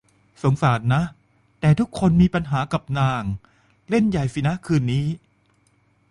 [0.43, 1.01] สงสารนะ
[1.59, 3.23] แต่ทุกคนมีปัญหากับนาง
[3.89, 5.05] เล่นใหญ่สินะคืนนี้